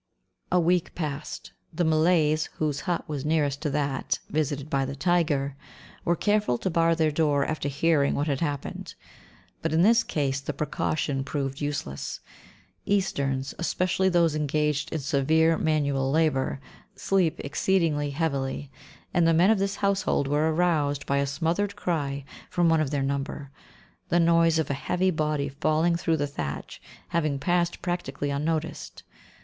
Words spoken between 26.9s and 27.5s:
having